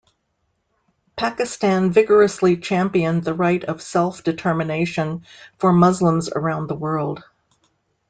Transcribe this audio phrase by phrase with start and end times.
[1.15, 5.23] Pakistan vigorously championed the right of self-determination
[5.59, 7.23] for Muslims around the world.